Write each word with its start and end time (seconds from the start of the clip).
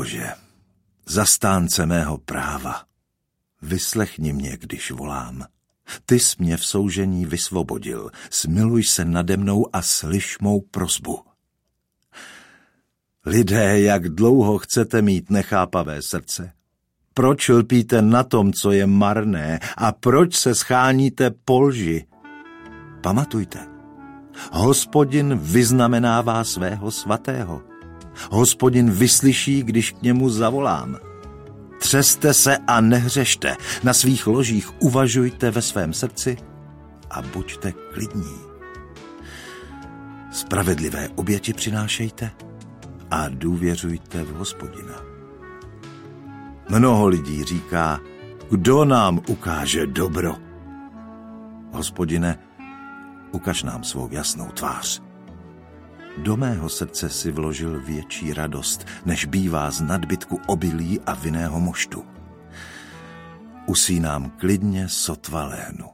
Bože, 0.00 0.32
zastánce 1.06 1.86
mého 1.86 2.18
práva, 2.18 2.82
vyslechni 3.62 4.32
mě, 4.32 4.56
když 4.56 4.90
volám. 4.90 5.44
Ty 6.06 6.18
jsi 6.18 6.36
mě 6.38 6.56
v 6.56 6.66
soužení 6.66 7.26
vysvobodil, 7.26 8.10
smiluj 8.30 8.84
se 8.84 9.04
nade 9.04 9.36
mnou 9.36 9.66
a 9.72 9.82
slyš 9.82 10.38
mou 10.38 10.60
prozbu. 10.60 11.20
Lidé, 13.26 13.80
jak 13.80 14.08
dlouho 14.08 14.58
chcete 14.58 15.02
mít 15.02 15.30
nechápavé 15.30 16.02
srdce? 16.02 16.52
Proč 17.14 17.48
lpíte 17.48 18.02
na 18.02 18.24
tom, 18.24 18.52
co 18.52 18.72
je 18.72 18.86
marné 18.86 19.60
a 19.76 19.92
proč 19.92 20.36
se 20.36 20.54
scháníte 20.54 21.30
polži? 21.30 22.06
Pamatujte, 23.02 23.66
hospodin 24.52 25.38
vyznamenává 25.38 26.44
svého 26.44 26.90
svatého. 26.90 27.69
Hospodin 28.30 28.90
vyslyší, 28.90 29.62
když 29.62 29.90
k 29.90 30.02
němu 30.02 30.28
zavolám. 30.28 30.96
Třeste 31.78 32.34
se 32.34 32.58
a 32.66 32.80
nehřešte, 32.80 33.56
na 33.82 33.94
svých 33.94 34.26
ložích 34.26 34.82
uvažujte 34.82 35.50
ve 35.50 35.62
svém 35.62 35.92
srdci 35.92 36.36
a 37.10 37.22
buďte 37.22 37.72
klidní. 37.72 38.36
Spravedlivé 40.32 41.08
oběti 41.08 41.52
přinášejte 41.52 42.30
a 43.10 43.28
důvěřujte 43.28 44.24
v 44.24 44.32
hospodina. 44.32 44.94
Mnoho 46.68 47.08
lidí 47.08 47.44
říká, 47.44 48.00
kdo 48.50 48.84
nám 48.84 49.20
ukáže 49.28 49.86
dobro? 49.86 50.36
Hospodine, 51.72 52.38
ukaž 53.32 53.62
nám 53.62 53.84
svou 53.84 54.08
jasnou 54.12 54.46
tvář. 54.46 55.09
Do 56.18 56.36
mého 56.36 56.68
srdce 56.68 57.08
si 57.08 57.30
vložil 57.30 57.80
větší 57.80 58.34
radost, 58.34 58.86
než 59.04 59.24
bývá 59.24 59.70
z 59.70 59.80
nadbytku 59.80 60.40
obilí 60.46 61.00
a 61.00 61.14
vinného 61.14 61.60
moštu. 61.60 62.04
Usínám 63.66 64.30
klidně 64.30 64.88
sotva 64.88 65.44
lénu. 65.44 65.90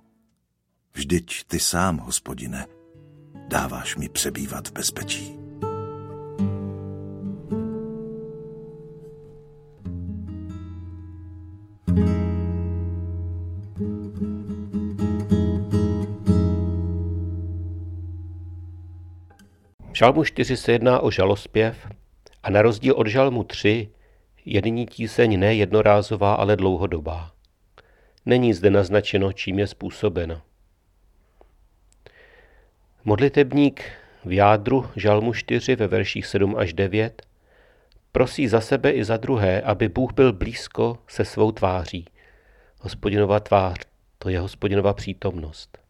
Vždyť 0.95 1.45
ty 1.47 1.61
sám, 1.61 1.99
hospodine, 1.99 2.67
dáváš 3.49 3.97
mi 3.97 4.09
přebývat 4.09 4.69
v 4.69 4.73
bezpečí. 4.73 5.46
Žalmu 19.97 20.25
4 20.25 20.57
se 20.57 20.73
jedná 20.73 21.01
o 21.01 21.11
žalospěv 21.11 21.89
a 22.43 22.51
na 22.51 22.63
rozdíl 22.63 22.95
od 22.97 23.07
žalmu 23.07 23.45
3 23.45 23.89
je 24.45 24.63
nyní 24.63 24.87
tíseň 24.87 25.39
ne 25.41 25.55
jednorázová, 25.55 26.35
ale 26.35 26.57
dlouhodobá. 26.57 27.33
Není 28.27 28.55
zde 28.55 28.71
naznačeno, 28.71 29.33
čím 29.33 29.59
je 29.59 29.67
způsobena. 29.67 30.43
Modlitebník 33.05 33.85
v 34.25 34.33
jádru 34.33 34.91
žalmu 34.97 35.33
4 35.33 35.77
ve 35.77 35.87
verších 35.87 36.27
7 36.27 36.57
až 36.57 36.73
9 36.73 37.27
prosí 38.13 38.49
za 38.49 38.61
sebe 38.61 38.91
i 38.91 39.05
za 39.05 39.17
druhé, 39.17 39.61
aby 39.61 39.89
Bůh 39.89 40.13
byl 40.13 40.33
blízko 40.33 40.99
se 41.09 41.25
svou 41.25 41.53
tváří. 41.53 42.05
Hospodinova 42.81 43.41
tvář, 43.41 43.79
to 44.19 44.29
je 44.29 44.41
hospodinova 44.41 44.95
přítomnost. 44.95 45.86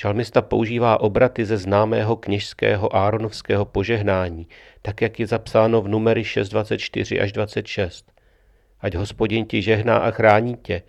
Žalmista 0.00 0.42
používá 0.42 1.00
obraty 1.00 1.44
ze 1.44 1.56
známého 1.56 2.16
kněžského 2.16 2.96
áronovského 2.96 3.64
požehnání, 3.64 4.48
tak 4.82 5.02
jak 5.02 5.20
je 5.20 5.26
zapsáno 5.26 5.82
v 5.82 5.88
numery 5.88 6.22
6.24 6.22 7.22
až 7.22 7.32
26. 7.32 8.12
Ať 8.80 8.94
hospodin 8.94 9.46
ti 9.46 9.62
žehná 9.62 9.98
a 9.98 10.10
chrání 10.10 10.56
tě, 10.56 10.82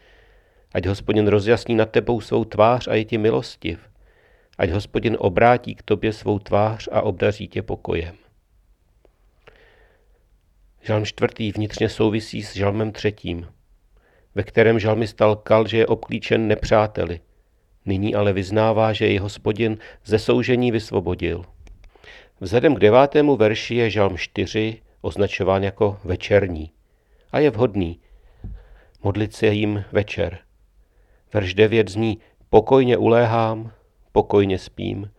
ať 0.74 0.86
hospodin 0.86 1.28
rozjasní 1.28 1.76
nad 1.76 1.92
tebou 1.92 2.22
svou 2.22 2.46
tvář 2.46 2.88
a 2.88 2.94
je 2.94 3.06
ti 3.06 3.18
milostiv, 3.18 3.80
ať 4.58 4.70
hospodin 4.70 5.18
obrátí 5.20 5.76
k 5.76 5.82
tobě 5.82 6.14
svou 6.14 6.40
tvář 6.40 6.90
a 6.92 7.02
obdaří 7.02 7.48
tě 7.48 7.62
pokojem. 7.62 8.16
Žalm 10.82 11.06
čtvrtý 11.06 11.52
vnitřně 11.52 11.90
souvisí 11.90 12.44
s 12.44 12.56
žalmem 12.56 12.92
třetím, 12.92 13.48
ve 14.36 14.44
kterém 14.44 14.80
žalmista 14.80 15.28
lkal, 15.28 15.68
že 15.68 15.78
je 15.78 15.88
obklíčen 15.88 16.48
nepřáteli– 16.48 17.20
Nyní 17.86 18.16
ale 18.16 18.34
vyznává, 18.34 18.94
že 18.94 19.06
jej 19.06 19.18
hospodin 19.18 19.78
ze 20.06 20.20
soužení 20.20 20.72
vysvobodil. 20.72 21.46
Vzhledem 22.40 22.76
k 22.76 22.80
devátému 22.80 23.36
verši 23.36 23.76
je 23.76 23.90
žalm 23.90 24.18
4 24.18 24.82
označován 25.02 25.64
jako 25.64 26.00
večerní 26.04 26.72
a 27.32 27.40
je 27.40 27.50
vhodný 27.50 28.00
modlit 29.04 29.36
se 29.36 29.48
jim 29.48 29.84
večer. 29.92 30.40
Verš 31.34 31.54
9 31.54 31.90
zní 31.90 32.18
pokojně 32.50 32.98
uléhám, 32.98 33.72
pokojně 34.12 34.60
spím, 34.60 35.12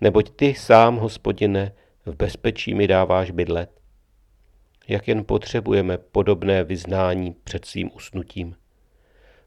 neboť 0.00 0.30
ty 0.30 0.54
sám, 0.54 0.96
hospodine, 0.96 1.72
v 2.06 2.16
bezpečí 2.16 2.74
mi 2.74 2.86
dáváš 2.88 3.30
bydlet. 3.30 3.70
Jak 4.88 5.08
jen 5.08 5.24
potřebujeme 5.24 5.98
podobné 5.98 6.64
vyznání 6.64 7.36
před 7.44 7.64
svým 7.64 7.90
usnutím. 7.94 8.56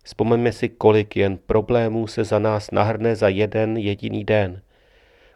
Vzpomeňme 0.03 0.51
si, 0.51 0.69
kolik 0.69 1.15
jen 1.15 1.37
problémů 1.37 2.07
se 2.07 2.23
za 2.23 2.39
nás 2.39 2.71
nahrne 2.71 3.15
za 3.15 3.27
jeden 3.27 3.77
jediný 3.77 4.23
den. 4.23 4.61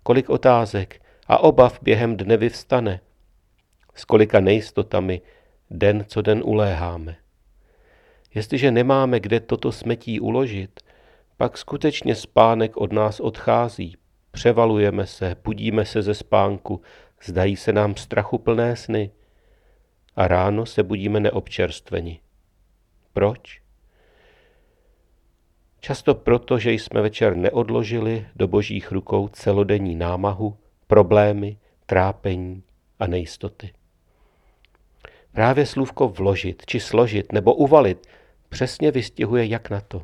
Kolik 0.03 0.29
otázek 0.29 1.01
a 1.27 1.37
obav 1.37 1.79
během 1.81 2.17
dne 2.17 2.37
vyvstane. 2.37 2.99
S 3.95 4.05
kolika 4.05 4.39
nejistotami 4.39 5.21
den 5.69 6.05
co 6.07 6.21
den 6.21 6.41
uléháme. 6.45 7.15
Jestliže 8.35 8.71
nemáme 8.71 9.19
kde 9.19 9.39
toto 9.39 9.71
smetí 9.71 10.19
uložit, 10.19 10.79
pak 11.37 11.57
skutečně 11.57 12.15
spánek 12.15 12.77
od 12.77 12.93
nás 12.93 13.19
odchází. 13.19 13.97
Převalujeme 14.31 15.07
se, 15.07 15.35
budíme 15.43 15.85
se 15.85 16.01
ze 16.01 16.13
spánku, 16.13 16.81
zdají 17.23 17.55
se 17.55 17.73
nám 17.73 17.95
strachu 17.95 18.37
plné 18.37 18.75
sny. 18.75 19.11
A 20.15 20.27
ráno 20.27 20.65
se 20.65 20.83
budíme 20.83 21.19
neobčerstveni. 21.19 22.19
Proč? 23.13 23.62
Často 25.85 26.15
proto, 26.15 26.59
že 26.59 26.71
jsme 26.71 27.01
večer 27.01 27.35
neodložili 27.35 28.25
do 28.35 28.47
božích 28.47 28.91
rukou 28.91 29.27
celodenní 29.27 29.95
námahu, 29.95 30.57
problémy, 30.87 31.57
trápení 31.85 32.63
a 32.99 33.07
nejistoty. 33.07 33.73
Právě 35.31 35.65
slůvko 35.65 36.07
vložit, 36.07 36.63
či 36.65 36.79
složit, 36.79 37.31
nebo 37.31 37.53
uvalit 37.53 38.07
přesně 38.49 38.91
vystihuje, 38.91 39.45
jak 39.45 39.69
na 39.69 39.81
to. 39.81 40.03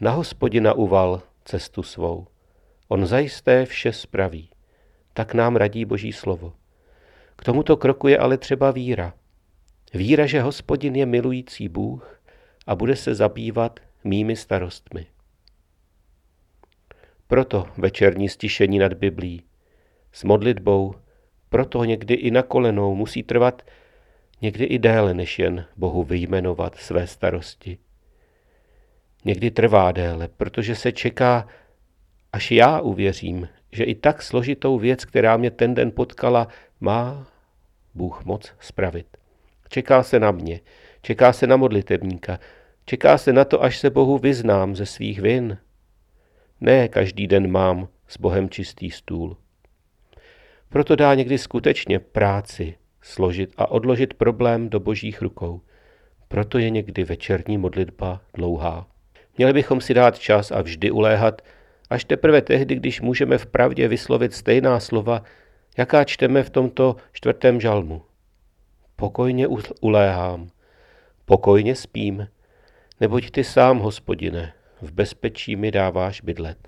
Na 0.00 0.10
hospodina 0.10 0.72
uval 0.72 1.22
cestu 1.44 1.82
svou. 1.82 2.26
On 2.88 3.06
zajisté 3.06 3.66
vše 3.66 3.92
spraví. 3.92 4.50
Tak 5.12 5.34
nám 5.34 5.56
radí 5.56 5.84
boží 5.84 6.12
slovo. 6.12 6.52
K 7.36 7.44
tomuto 7.44 7.76
kroku 7.76 8.08
je 8.08 8.18
ale 8.18 8.38
třeba 8.38 8.70
víra. 8.70 9.14
Víra, 9.94 10.26
že 10.26 10.42
hospodin 10.42 10.96
je 10.96 11.06
milující 11.06 11.68
Bůh 11.68 12.20
a 12.66 12.74
bude 12.74 12.96
se 12.96 13.14
zabývat 13.14 13.80
mými 14.04 14.36
starostmi. 14.36 15.06
Proto 17.26 17.66
večerní 17.78 18.28
stišení 18.28 18.78
nad 18.78 18.94
Biblí, 18.94 19.42
s 20.12 20.24
modlitbou, 20.24 20.94
proto 21.48 21.84
někdy 21.84 22.14
i 22.14 22.30
na 22.30 22.42
kolenou 22.42 22.94
musí 22.94 23.22
trvat 23.22 23.62
někdy 24.42 24.64
i 24.64 24.78
déle, 24.78 25.14
než 25.14 25.38
jen 25.38 25.64
Bohu 25.76 26.04
vyjmenovat 26.04 26.74
své 26.74 27.06
starosti. 27.06 27.78
Někdy 29.24 29.50
trvá 29.50 29.92
déle, 29.92 30.28
protože 30.28 30.74
se 30.74 30.92
čeká, 30.92 31.48
až 32.32 32.50
já 32.50 32.80
uvěřím, 32.80 33.48
že 33.72 33.84
i 33.84 33.94
tak 33.94 34.22
složitou 34.22 34.78
věc, 34.78 35.04
která 35.04 35.36
mě 35.36 35.50
ten 35.50 35.74
den 35.74 35.90
potkala, 35.90 36.48
má 36.80 37.26
Bůh 37.94 38.24
moc 38.24 38.52
spravit. 38.60 39.06
Čeká 39.68 40.02
se 40.02 40.20
na 40.20 40.30
mě, 40.30 40.60
čeká 41.02 41.32
se 41.32 41.46
na 41.46 41.56
modlitebníka, 41.56 42.38
Čeká 42.84 43.18
se 43.18 43.32
na 43.32 43.44
to, 43.44 43.62
až 43.62 43.78
se 43.78 43.90
Bohu 43.90 44.18
vyznám 44.18 44.76
ze 44.76 44.86
svých 44.86 45.20
vin. 45.20 45.58
Ne 46.60 46.88
každý 46.88 47.26
den 47.26 47.50
mám 47.50 47.88
s 48.08 48.18
Bohem 48.18 48.50
čistý 48.50 48.90
stůl. 48.90 49.36
Proto 50.68 50.96
dá 50.96 51.14
někdy 51.14 51.38
skutečně 51.38 51.98
práci 51.98 52.74
složit 53.00 53.50
a 53.56 53.70
odložit 53.70 54.14
problém 54.14 54.68
do 54.68 54.80
božích 54.80 55.22
rukou. 55.22 55.60
Proto 56.28 56.58
je 56.58 56.70
někdy 56.70 57.04
večerní 57.04 57.58
modlitba 57.58 58.20
dlouhá. 58.34 58.86
Měli 59.38 59.52
bychom 59.52 59.80
si 59.80 59.94
dát 59.94 60.18
čas 60.18 60.50
a 60.50 60.62
vždy 60.62 60.90
uléhat, 60.90 61.42
až 61.90 62.04
teprve 62.04 62.42
tehdy, 62.42 62.74
když 62.74 63.00
můžeme 63.00 63.38
v 63.38 63.46
pravdě 63.46 63.88
vyslovit 63.88 64.34
stejná 64.34 64.80
slova, 64.80 65.22
jaká 65.78 66.04
čteme 66.04 66.42
v 66.42 66.50
tomto 66.50 66.96
čtvrtém 67.12 67.60
žalmu. 67.60 68.02
Pokojně 68.96 69.46
uléhám, 69.80 70.48
pokojně 71.24 71.74
spím, 71.74 72.28
neboť 73.02 73.30
ty 73.34 73.44
sám, 73.44 73.82
hospodine, 73.82 74.54
v 74.78 74.92
bezpečí 74.92 75.56
mi 75.56 75.70
dáváš 75.70 76.20
bydlet. 76.20 76.58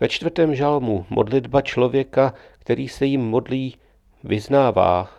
Ve 0.00 0.08
čtvrtém 0.08 0.54
žalmu 0.54 1.06
modlitba 1.10 1.62
člověka, 1.62 2.34
který 2.58 2.88
se 2.88 3.06
jim 3.06 3.20
modlí, 3.20 3.76
vyznává, 4.24 5.10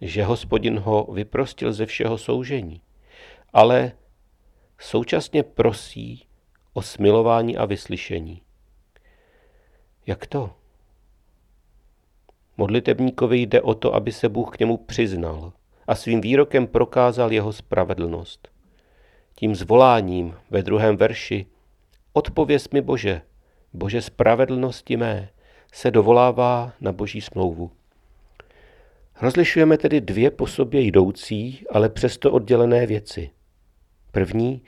že 0.00 0.24
hospodin 0.24 0.78
ho 0.78 1.08
vyprostil 1.12 1.72
ze 1.72 1.86
všeho 1.86 2.18
soužení, 2.18 2.80
ale 3.52 3.92
současně 4.78 5.42
prosí 5.42 6.26
o 6.72 6.82
smilování 6.82 7.56
a 7.56 7.64
vyslyšení. 7.64 8.42
Jak 10.06 10.26
to? 10.26 10.61
Modlitebníkovi 12.56 13.38
jde 13.38 13.60
o 13.62 13.74
to, 13.74 13.94
aby 13.94 14.12
se 14.12 14.28
Bůh 14.28 14.56
k 14.56 14.58
němu 14.60 14.76
přiznal 14.76 15.52
a 15.86 15.94
svým 15.94 16.20
výrokem 16.20 16.66
prokázal 16.66 17.32
jeho 17.32 17.52
spravedlnost. 17.52 18.48
Tím 19.34 19.54
zvoláním 19.54 20.34
ve 20.50 20.62
druhém 20.62 20.96
verši 20.96 21.46
Odpověz 22.12 22.68
mi 22.70 22.80
Bože, 22.80 23.22
Bože 23.72 24.02
spravedlnosti 24.02 24.96
mé, 24.96 25.28
se 25.72 25.90
dovolává 25.90 26.72
na 26.80 26.92
boží 26.92 27.20
smlouvu. 27.20 27.70
Rozlišujeme 29.20 29.78
tedy 29.78 30.00
dvě 30.00 30.30
po 30.30 30.46
sobě 30.46 30.80
jdoucí, 30.80 31.64
ale 31.70 31.88
přesto 31.88 32.32
oddělené 32.32 32.86
věci. 32.86 33.30
První 34.10 34.62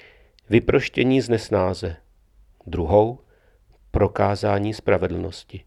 vyproštění 0.51 1.21
z 1.21 1.29
nesnáze, 1.29 1.97
druhou 2.67 3.19
prokázání 3.91 4.75
spravedlnosti. 4.75 5.65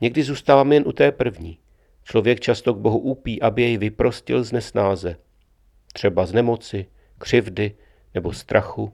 Někdy 0.00 0.22
zůstáváme 0.22 0.74
jen 0.74 0.84
u 0.86 0.92
té 0.92 1.12
první. 1.12 1.58
Člověk 2.04 2.40
často 2.40 2.74
k 2.74 2.78
Bohu 2.78 2.98
úpí, 2.98 3.42
aby 3.42 3.62
jej 3.62 3.78
vyprostil 3.78 4.44
z 4.44 4.52
nesnáze. 4.52 5.16
Třeba 5.92 6.26
z 6.26 6.32
nemoci, 6.32 6.86
křivdy 7.18 7.76
nebo 8.14 8.32
strachu, 8.32 8.92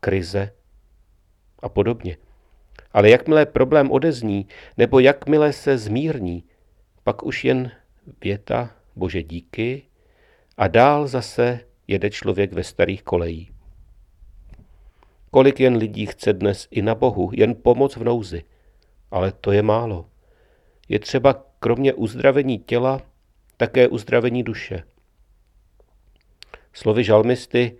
krize 0.00 0.52
a 1.58 1.68
podobně. 1.68 2.16
Ale 2.92 3.10
jakmile 3.10 3.46
problém 3.46 3.90
odezní, 3.90 4.46
nebo 4.76 5.00
jakmile 5.00 5.52
se 5.52 5.78
zmírní, 5.78 6.44
pak 7.04 7.22
už 7.22 7.44
jen 7.44 7.70
věta 8.24 8.70
Bože 8.96 9.22
díky 9.22 9.82
a 10.56 10.68
dál 10.68 11.06
zase 11.06 11.60
jede 11.86 12.10
člověk 12.10 12.52
ve 12.52 12.64
starých 12.64 13.02
kolejí. 13.02 13.50
Kolik 15.30 15.60
jen 15.60 15.76
lidí 15.76 16.06
chce 16.06 16.32
dnes 16.32 16.68
i 16.70 16.82
na 16.82 16.94
Bohu, 16.94 17.30
jen 17.32 17.54
pomoc 17.54 17.96
v 17.96 18.04
nouzi. 18.04 18.44
Ale 19.10 19.32
to 19.32 19.52
je 19.52 19.62
málo. 19.62 20.06
Je 20.88 20.98
třeba 20.98 21.44
kromě 21.58 21.92
uzdravení 21.92 22.58
těla 22.58 23.00
také 23.56 23.88
uzdravení 23.88 24.42
duše. 24.42 24.82
Slovy 26.72 27.04
žalmisty 27.04 27.76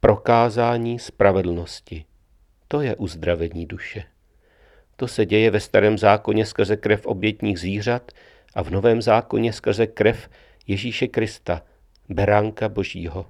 prokázání 0.00 0.98
spravedlnosti. 0.98 2.04
To 2.68 2.80
je 2.80 2.96
uzdravení 2.96 3.66
duše. 3.66 4.04
To 4.96 5.08
se 5.08 5.26
děje 5.26 5.50
ve 5.50 5.60
starém 5.60 5.98
zákoně 5.98 6.46
skrze 6.46 6.76
krev 6.76 7.06
obětních 7.06 7.60
zvířat 7.60 8.12
a 8.54 8.62
v 8.62 8.70
novém 8.70 9.02
zákoně 9.02 9.52
skrze 9.52 9.86
krev 9.86 10.30
Ježíše 10.66 11.06
Krista, 11.06 11.62
beránka 12.08 12.68
Božího. 12.68 13.26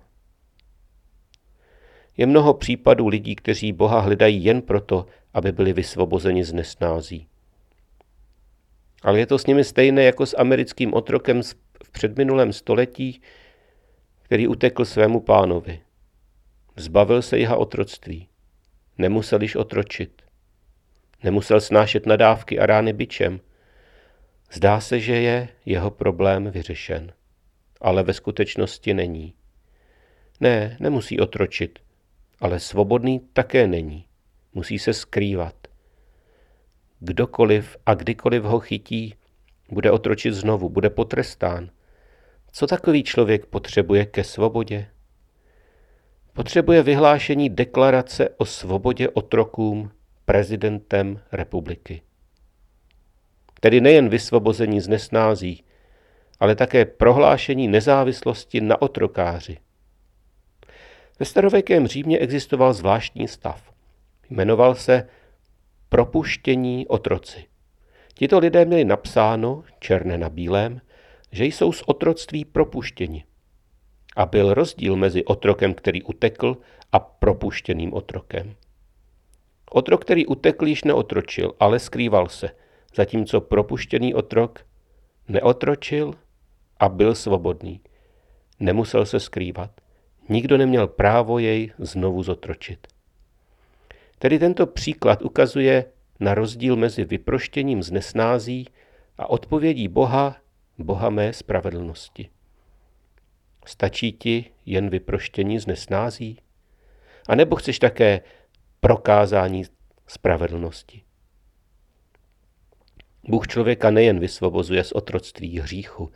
Je 2.16 2.26
mnoho 2.26 2.54
případů 2.54 3.08
lidí, 3.08 3.36
kteří 3.36 3.72
Boha 3.72 4.00
hledají 4.00 4.44
jen 4.44 4.62
proto, 4.62 5.06
aby 5.34 5.52
byli 5.52 5.72
vysvobozeni 5.72 6.44
z 6.44 6.52
nesnází. 6.52 7.26
Ale 9.02 9.18
je 9.18 9.26
to 9.26 9.38
s 9.38 9.46
nimi 9.46 9.64
stejné 9.64 10.04
jako 10.04 10.26
s 10.26 10.36
americkým 10.38 10.94
otrokem 10.94 11.42
v 11.84 11.90
předminulém 11.90 12.52
století, 12.52 13.22
který 14.22 14.48
utekl 14.48 14.84
svému 14.84 15.20
pánovi. 15.20 15.80
Zbavil 16.76 17.22
se 17.22 17.38
jeho 17.38 17.58
otroctví. 17.58 18.28
Nemusel 18.98 19.42
již 19.42 19.56
otročit. 19.56 20.22
Nemusel 21.22 21.60
snášet 21.60 22.06
nadávky 22.06 22.58
a 22.58 22.66
rány 22.66 22.92
byčem. 22.92 23.40
Zdá 24.52 24.80
se, 24.80 25.00
že 25.00 25.14
je 25.14 25.48
jeho 25.66 25.90
problém 25.90 26.50
vyřešen. 26.50 27.12
Ale 27.80 28.02
ve 28.02 28.12
skutečnosti 28.12 28.94
není. 28.94 29.34
Ne, 30.40 30.76
nemusí 30.80 31.20
otročit, 31.20 31.78
ale 32.40 32.60
svobodný 32.60 33.20
také 33.32 33.66
není. 33.66 34.07
Musí 34.58 34.78
se 34.78 34.92
skrývat. 34.92 35.54
Kdokoliv 37.00 37.76
a 37.86 37.94
kdykoliv 37.94 38.42
ho 38.42 38.60
chytí, 38.60 39.14
bude 39.70 39.90
otročit 39.90 40.34
znovu, 40.34 40.68
bude 40.68 40.90
potrestán. 40.90 41.70
Co 42.52 42.66
takový 42.66 43.02
člověk 43.02 43.46
potřebuje 43.46 44.06
ke 44.06 44.24
svobodě? 44.24 44.86
Potřebuje 46.32 46.82
vyhlášení 46.82 47.50
deklarace 47.50 48.28
o 48.36 48.44
svobodě 48.44 49.08
otrokům 49.08 49.90
prezidentem 50.24 51.20
republiky. 51.32 52.02
Tedy 53.60 53.80
nejen 53.80 54.08
vysvobození 54.08 54.80
z 54.80 54.88
nesnází, 54.88 55.64
ale 56.40 56.54
také 56.54 56.84
prohlášení 56.84 57.68
nezávislosti 57.68 58.60
na 58.60 58.82
otrokáři. 58.82 59.58
Ve 61.18 61.26
starověkém 61.26 61.86
Římě 61.86 62.18
existoval 62.18 62.72
zvláštní 62.72 63.28
stav. 63.28 63.77
Jmenoval 64.30 64.74
se 64.74 65.08
propuštění 65.88 66.86
otroci. 66.86 67.44
Tito 68.14 68.38
lidé 68.38 68.64
měli 68.64 68.84
napsáno, 68.84 69.64
černé 69.78 70.18
na 70.18 70.28
bílém, 70.28 70.80
že 71.32 71.44
jsou 71.44 71.72
z 71.72 71.82
otroctví 71.86 72.44
propuštěni. 72.44 73.24
A 74.16 74.26
byl 74.26 74.54
rozdíl 74.54 74.96
mezi 74.96 75.24
otrokem, 75.24 75.74
který 75.74 76.02
utekl, 76.02 76.56
a 76.92 76.98
propuštěným 76.98 77.92
otrokem. 77.92 78.54
Otrok, 79.70 80.04
který 80.04 80.26
utekl, 80.26 80.66
již 80.66 80.84
neotročil, 80.84 81.54
ale 81.60 81.78
skrýval 81.78 82.28
se, 82.28 82.50
zatímco 82.94 83.40
propuštěný 83.40 84.14
otrok 84.14 84.66
neotročil 85.28 86.14
a 86.80 86.88
byl 86.88 87.14
svobodný. 87.14 87.80
Nemusel 88.60 89.06
se 89.06 89.20
skrývat. 89.20 89.70
Nikdo 90.28 90.56
neměl 90.56 90.86
právo 90.88 91.38
jej 91.38 91.72
znovu 91.78 92.22
zotročit. 92.22 92.86
Tedy 94.18 94.38
tento 94.38 94.66
příklad 94.66 95.22
ukazuje 95.22 95.84
na 96.20 96.34
rozdíl 96.34 96.76
mezi 96.76 97.04
vyproštěním 97.04 97.82
z 97.82 97.90
nesnází 97.90 98.66
a 99.18 99.30
odpovědí 99.30 99.88
Boha, 99.88 100.36
Boha 100.78 101.10
mé 101.10 101.32
spravedlnosti. 101.32 102.30
Stačí 103.66 104.12
ti 104.12 104.44
jen 104.66 104.90
vyproštění 104.90 105.58
z 105.58 105.66
nesnází? 105.66 106.38
A 107.28 107.34
nebo 107.34 107.56
chceš 107.56 107.78
také 107.78 108.20
prokázání 108.80 109.64
spravedlnosti? 110.06 111.02
Bůh 113.28 113.46
člověka 113.46 113.90
nejen 113.90 114.20
vysvobozuje 114.20 114.84
z 114.84 114.92
otroctví 114.92 115.60
hříchu, 115.60 116.10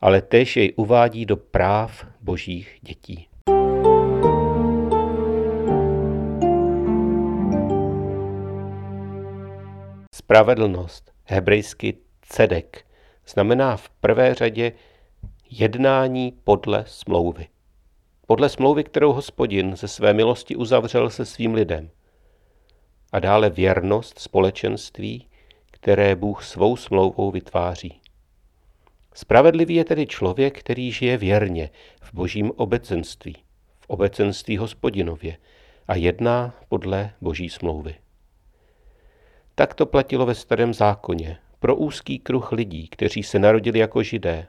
ale 0.00 0.22
též 0.22 0.56
jej 0.56 0.72
uvádí 0.76 1.26
do 1.26 1.36
práv 1.36 2.06
božích 2.20 2.78
dětí. 2.82 3.28
Spravedlnost, 10.26 11.12
hebrejsky 11.24 11.98
cedek, 12.22 12.86
znamená 13.26 13.76
v 13.76 13.90
prvé 13.90 14.34
řadě 14.34 14.72
jednání 15.50 16.32
podle 16.44 16.84
smlouvy. 16.86 17.46
Podle 18.26 18.48
smlouvy, 18.48 18.84
kterou 18.84 19.12
hospodin 19.12 19.76
ze 19.76 19.88
své 19.88 20.14
milosti 20.14 20.56
uzavřel 20.56 21.10
se 21.10 21.24
svým 21.24 21.54
lidem. 21.54 21.90
A 23.12 23.18
dále 23.18 23.50
věrnost 23.50 24.18
společenství, 24.18 25.28
které 25.70 26.16
Bůh 26.16 26.44
svou 26.44 26.76
smlouvou 26.76 27.30
vytváří. 27.30 28.00
Spravedlivý 29.14 29.74
je 29.74 29.84
tedy 29.84 30.06
člověk, 30.06 30.58
který 30.58 30.92
žije 30.92 31.16
věrně 31.16 31.70
v 32.00 32.14
božím 32.14 32.52
obecenství, 32.56 33.36
v 33.80 33.90
obecenství 33.90 34.56
hospodinově 34.56 35.36
a 35.88 35.94
jedná 35.94 36.54
podle 36.68 37.10
boží 37.20 37.48
smlouvy. 37.48 37.94
Tak 39.58 39.74
to 39.74 39.86
platilo 39.86 40.26
ve 40.26 40.34
starém 40.34 40.74
zákoně 40.74 41.38
pro 41.58 41.76
úzký 41.76 42.18
kruh 42.18 42.52
lidí, 42.52 42.88
kteří 42.88 43.22
se 43.22 43.38
narodili 43.38 43.78
jako 43.78 44.02
židé, 44.02 44.48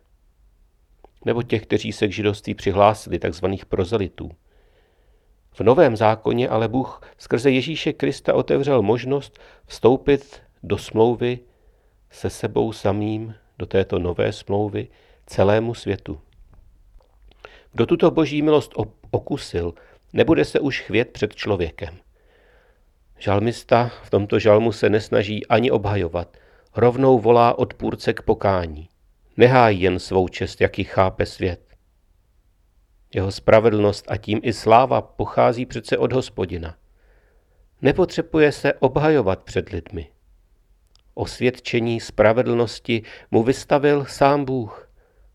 nebo 1.26 1.44
těch, 1.44 1.62
kteří 1.62 1.92
se 1.94 2.08
k 2.08 2.12
židovství 2.12 2.56
přihlásili, 2.56 3.20
takzvaných 3.20 3.66
prozelitů. 3.66 4.32
V 5.52 5.62
Novém 5.62 5.98
zákoně 5.98 6.50
ale 6.50 6.68
Bůh 6.68 7.02
skrze 7.18 7.52
Ježíše 7.52 7.94
Krista 7.94 8.34
otevřel 8.34 8.82
možnost 8.82 9.40
vstoupit 9.66 10.42
do 10.64 10.78
smlouvy 10.78 11.40
se 12.10 12.30
sebou 12.30 12.72
samým, 12.74 13.36
do 13.60 13.66
této 13.66 14.00
nové 14.00 14.32
smlouvy, 14.32 14.88
celému 15.26 15.74
světu. 15.74 16.22
Kdo 17.72 17.86
tuto 17.86 18.12
boží 18.12 18.42
milost 18.42 18.74
okusil, 19.12 19.74
nebude 20.14 20.46
se 20.46 20.60
už 20.60 20.82
chvět 20.82 21.12
před 21.12 21.36
člověkem. 21.36 21.98
Žalmista 23.19 23.91
v 24.03 24.09
tomto 24.09 24.39
žalmu 24.39 24.71
se 24.71 24.89
nesnaží 24.89 25.47
ani 25.47 25.71
obhajovat, 25.71 26.38
rovnou 26.75 27.19
volá 27.19 27.59
odpůrce 27.59 28.13
k 28.13 28.21
pokání. 28.21 28.89
Nehájí 29.38 29.81
jen 29.81 30.00
svou 30.00 30.27
čest, 30.27 30.62
jaký 30.62 30.83
chápe 30.83 31.25
svět. 31.25 31.62
Jeho 33.13 33.31
spravedlnost 33.31 34.05
a 34.07 34.17
tím 34.17 34.39
i 34.43 34.53
sláva 34.53 35.01
pochází 35.01 35.65
přece 35.65 35.97
od 35.97 36.13
hospodina. 36.13 36.75
Nepotřebuje 37.81 38.51
se 38.51 38.74
obhajovat 38.74 39.43
před 39.43 39.69
lidmi. 39.69 40.12
Osvědčení 41.13 42.00
spravedlnosti 42.00 43.03
mu 43.31 43.43
vystavil 43.43 44.05
sám 44.05 44.45
Bůh 44.45 44.91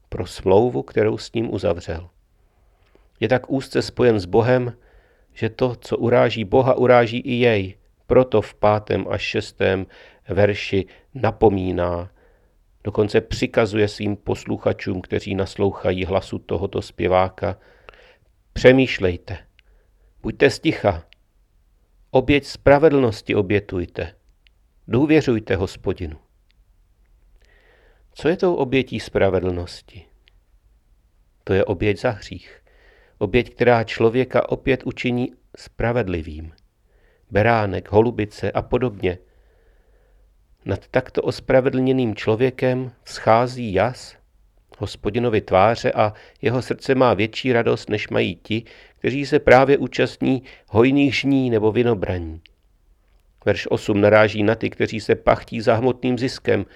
pro 0.08 0.26
smlouvu, 0.26 0.82
kterou 0.82 1.18
s 1.18 1.32
ním 1.32 1.54
uzavřel. 1.54 2.08
Je 3.20 3.28
tak 3.28 3.50
úzce 3.50 3.82
spojen 3.82 4.20
s 4.20 4.24
Bohem, 4.24 4.76
že 5.34 5.50
to, 5.50 5.74
co 5.74 5.96
uráží 5.96 6.44
Boha, 6.44 6.74
uráží 6.74 7.18
i 7.18 7.32
jej. 7.32 7.74
Proto 8.06 8.42
v 8.42 8.54
pátém 8.54 9.06
až 9.10 9.22
šestém 9.22 9.86
verši 10.28 10.86
napomíná, 11.14 12.10
dokonce 12.84 13.20
přikazuje 13.20 13.88
svým 13.88 14.16
posluchačům, 14.16 15.00
kteří 15.00 15.34
naslouchají 15.34 16.04
hlasu 16.04 16.38
tohoto 16.38 16.82
zpěváka, 16.82 17.58
přemýšlejte, 18.52 19.38
buďte 20.22 20.50
sticha, 20.50 21.04
oběť 22.10 22.44
spravedlnosti 22.44 23.34
obětujte, 23.34 24.14
důvěřujte 24.88 25.56
hospodinu. 25.56 26.18
Co 28.14 28.28
je 28.28 28.36
tou 28.36 28.54
obětí 28.54 29.00
spravedlnosti? 29.00 30.06
To 31.44 31.52
je 31.52 31.64
oběť 31.64 32.00
za 32.00 32.10
hřích. 32.10 32.61
Oběť, 33.18 33.54
která 33.54 33.84
člověka 33.84 34.48
opět 34.48 34.82
učiní 34.86 35.32
spravedlivým. 35.56 36.52
Beránek, 37.30 37.92
holubice 37.92 38.52
a 38.52 38.62
podobně. 38.62 39.18
Nad 40.64 40.88
takto 40.88 41.22
ospravedlněným 41.22 42.14
člověkem 42.14 42.92
schází 43.04 43.72
jas, 43.72 44.16
hospodinovi 44.78 45.40
tváře 45.40 45.92
a 45.92 46.12
jeho 46.42 46.62
srdce 46.62 46.94
má 46.94 47.14
větší 47.14 47.52
radost, 47.52 47.90
než 47.90 48.08
mají 48.08 48.36
ti, 48.36 48.64
kteří 48.98 49.26
se 49.26 49.38
právě 49.38 49.78
účastní 49.78 50.42
hojných 50.68 51.16
žní 51.16 51.50
nebo 51.50 51.72
vinobraní. 51.72 52.40
Verš 53.44 53.66
8 53.70 54.00
naráží 54.00 54.42
na 54.42 54.54
ty, 54.54 54.70
kteří 54.70 55.00
se 55.00 55.14
pachtí 55.14 55.60
za 55.60 55.74
hmotným 55.74 56.18
ziskem, 56.18 56.66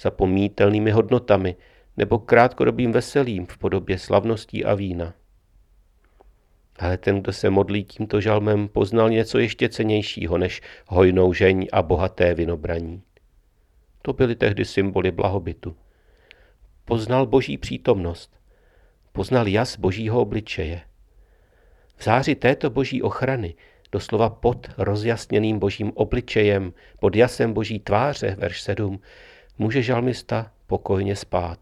zapomítelnými 0.00 0.90
hodnotami 0.90 1.56
nebo 1.96 2.18
krátkodobým 2.18 2.92
veselím 2.92 3.46
v 3.46 3.58
podobě 3.58 3.98
slavností 3.98 4.64
a 4.64 4.74
vína. 4.74 5.14
Ale 6.82 6.96
ten, 6.96 7.20
kdo 7.22 7.32
se 7.32 7.50
modlí 7.50 7.84
tímto 7.84 8.20
žalmem, 8.20 8.68
poznal 8.68 9.10
něco 9.10 9.38
ještě 9.38 9.68
cenějšího 9.68 10.38
než 10.38 10.60
hojnou 10.86 11.32
žeň 11.32 11.66
a 11.72 11.82
bohaté 11.82 12.34
vinobraní. 12.34 13.02
To 14.02 14.12
byly 14.12 14.36
tehdy 14.36 14.64
symboly 14.64 15.10
blahobytu. 15.10 15.76
Poznal 16.84 17.26
boží 17.26 17.58
přítomnost. 17.58 18.40
Poznal 19.12 19.48
jas 19.48 19.78
božího 19.78 20.20
obličeje. 20.20 20.80
V 21.96 22.04
záři 22.04 22.34
této 22.34 22.70
boží 22.70 23.02
ochrany, 23.02 23.54
doslova 23.92 24.30
pod 24.30 24.70
rozjasněným 24.78 25.58
božím 25.58 25.92
obličejem, 25.94 26.72
pod 27.00 27.16
jasem 27.16 27.52
boží 27.52 27.80
tváře, 27.80 28.36
verš 28.38 28.62
7, 28.62 29.00
může 29.58 29.82
žalmista 29.82 30.52
pokojně 30.66 31.16
spát. 31.16 31.58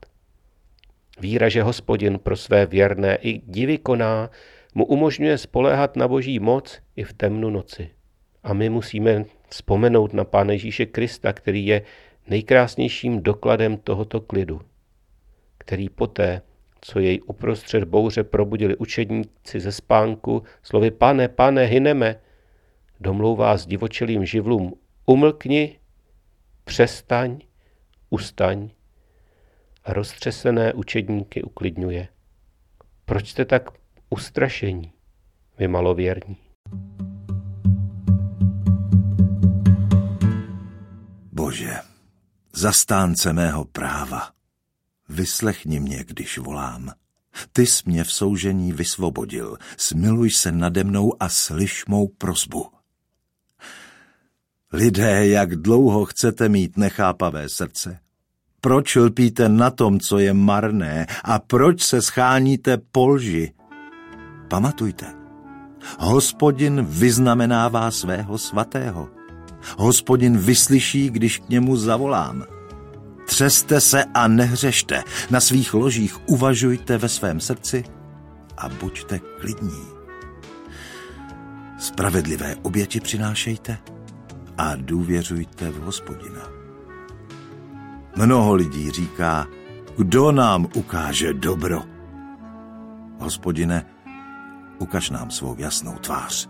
Víra, 1.21 1.49
že 1.49 1.63
hospodin 1.63 2.19
pro 2.19 2.37
své 2.37 2.67
věrné 2.67 3.17
i 3.17 3.39
divy 3.39 3.79
koná, 3.79 4.31
mu 4.75 4.85
umožňuje 4.85 5.39
spoléhat 5.39 5.97
na 5.97 6.09
boží 6.09 6.39
moc 6.39 6.79
i 6.97 7.05
v 7.05 7.13
temnu 7.13 7.51
noci. 7.51 7.91
A 8.43 8.53
my 8.55 8.69
musíme 8.69 9.25
vzpomenout 9.49 10.13
na 10.15 10.25
Pána 10.25 10.53
Ježíše 10.53 10.87
Krista, 10.87 11.33
který 11.33 11.67
je 11.67 11.83
nejkrásnějším 12.29 13.23
dokladem 13.23 13.77
tohoto 13.77 14.21
klidu, 14.21 14.61
který 15.59 15.89
poté, 15.89 16.43
co 16.81 16.99
jej 16.99 17.21
uprostřed 17.27 17.85
bouře 17.85 18.25
probudili 18.25 18.77
učedníci 18.77 19.61
ze 19.61 19.73
spánku, 19.73 20.43
slovy 20.63 20.91
pane, 20.91 21.29
pane, 21.29 21.65
hyneme, 21.65 22.21
domlouvá 23.01 23.57
s 23.57 23.67
divočelým 23.67 24.25
živlům 24.25 24.75
umlkni, 25.07 25.79
přestaň, 26.65 27.39
ustaň 28.11 28.71
a 29.85 29.93
roztřesené 29.93 30.73
učedníky 30.73 31.43
uklidňuje. 31.43 32.09
Proč 33.05 33.29
jste 33.29 33.45
tak 33.45 33.80
ustrašení, 34.11 34.93
vy 35.59 35.69
malověrní? 35.69 36.37
Bože, 41.33 41.75
zastánce 42.53 43.33
mého 43.33 43.65
práva, 43.65 44.31
vyslechni 45.09 45.81
mě, 45.81 46.05
když 46.05 46.39
volám. 46.39 46.93
Ty 47.53 47.67
jsi 47.67 47.83
mě 47.87 48.05
v 48.05 48.13
soužení 48.13 48.73
vysvobodil, 48.73 49.59
smiluj 49.77 50.31
se 50.31 50.53
nade 50.53 50.85
mnou 50.85 51.13
a 51.21 51.29
slyš 51.29 51.87
mou 51.87 52.09
prozbu. 52.09 52.67
Lidé, 54.73 55.27
jak 55.27 55.57
dlouho 55.57 56.05
chcete 56.05 56.49
mít 56.49 56.77
nechápavé 56.77 57.49
srdce? 57.49 58.01
Proč 58.61 58.97
lpíte 58.97 59.49
na 59.49 59.71
tom, 59.71 60.01
co 60.01 60.19
je 60.19 60.35
marné 60.35 61.07
a 61.25 61.39
proč 61.39 61.83
se 61.83 62.03
scháníte 62.03 62.79
polži? 62.79 63.53
Pamatujte, 64.51 65.07
hospodin 65.99 66.85
vyznamenává 66.85 67.91
svého 67.91 68.39
svatého. 68.39 69.09
Hospodin 69.79 70.39
vyslyší, 70.39 71.11
když 71.11 71.39
k 71.39 71.49
němu 71.49 71.77
zavolám. 71.77 72.45
Třeste 73.27 73.81
se 73.81 74.05
a 74.15 74.29
nehřešte, 74.29 75.03
na 75.31 75.41
svých 75.41 75.75
ložích 75.75 76.29
uvažujte 76.29 76.99
ve 76.99 77.09
svém 77.09 77.41
srdci 77.41 77.85
a 78.57 78.69
buďte 78.69 79.19
klidní. 79.19 79.85
Spravedlivé 81.79 82.57
oběti 82.63 83.01
přinášejte 83.01 83.79
a 84.59 84.77
důvěřujte 84.77 85.71
v 85.71 85.81
hospodina. 85.81 86.43
Mnoho 88.17 88.55
lidí 88.55 88.91
říká, 88.91 89.47
kdo 89.97 90.33
nám 90.33 90.67
ukáže 90.75 91.33
dobro? 91.33 91.83
Hospodine, 93.19 93.87
ukaž 94.81 95.11
nám 95.11 95.31
svou 95.31 95.57
jasnou 95.59 95.95
tvář. 95.95 96.49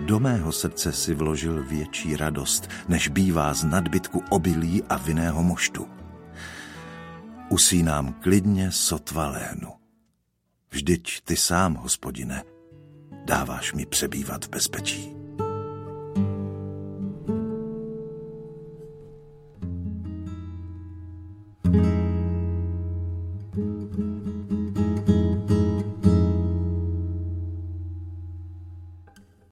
Do 0.00 0.20
mého 0.20 0.52
srdce 0.52 0.92
si 0.92 1.14
vložil 1.14 1.64
větší 1.64 2.16
radost, 2.16 2.68
než 2.88 3.08
bývá 3.08 3.54
z 3.54 3.64
nadbytku 3.64 4.22
obilí 4.30 4.82
a 4.88 4.96
vinného 4.96 5.42
moštu. 5.42 5.88
Usínám 7.48 8.12
klidně 8.12 8.72
sotva 8.72 9.28
léhnu. 9.28 9.72
Vždyť 10.70 11.20
ty 11.20 11.36
sám, 11.36 11.74
hospodine, 11.74 12.42
dáváš 13.24 13.72
mi 13.72 13.86
přebývat 13.86 14.44
v 14.44 14.48
bezpečí. 14.48 15.15